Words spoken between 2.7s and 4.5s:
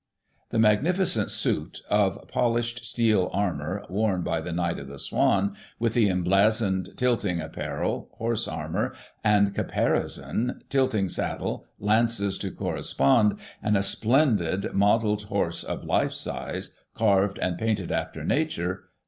steel armour, worn by